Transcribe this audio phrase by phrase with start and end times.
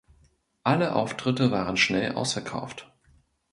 [0.63, 2.91] Alle Auftritte waren schnell ausverkauft.